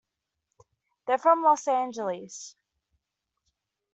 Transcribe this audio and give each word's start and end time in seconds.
They're 1.05 1.19
from 1.19 1.43
Los 1.43 1.67
Angeles. 1.67 2.55